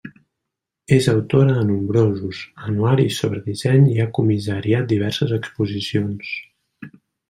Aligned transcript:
És 0.95 1.09
autora 1.11 1.57
de 1.57 1.65
nombrosos 1.73 2.41
anuaris 2.69 3.21
sobre 3.23 3.45
disseny 3.53 3.89
i 3.95 4.01
ha 4.07 4.11
comissariat 4.21 4.93
diverses 4.97 5.39
exposicions. 5.43 6.39